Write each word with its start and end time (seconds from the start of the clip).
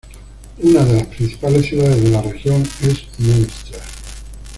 Una 0.57 0.83
de 0.83 0.93
las 0.97 1.07
principales 1.15 1.67
ciudades 1.67 2.01
de 2.03 2.09
la 2.09 2.23
región 2.23 2.63
es 2.81 3.05
Münster. 3.19 3.79